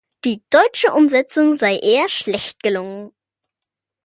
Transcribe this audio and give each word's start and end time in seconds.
Die 0.25 0.41
deutsche 0.49 0.91
Umsetzung 0.93 1.53
sei 1.53 1.77
eher 1.77 2.09
schlecht 2.09 2.63
gelungen. 2.63 3.13